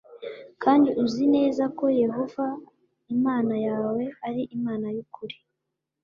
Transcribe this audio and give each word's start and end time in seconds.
Kandi 0.63 0.89
uzi 1.03 1.23
neza 1.35 1.63
ko 1.77 1.85
Yehova 2.01 2.45
Imana 3.15 3.55
yawe 3.67 4.03
ari 4.27 4.41
Imana 4.57 4.87
y’ukuri, 4.95 5.35